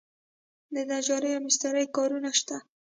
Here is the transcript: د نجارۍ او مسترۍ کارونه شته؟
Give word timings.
د 0.73 0.75
نجارۍ 0.89 1.31
او 1.35 1.41
مسترۍ 1.45 1.85
کارونه 1.95 2.29
شته؟ 2.39 2.57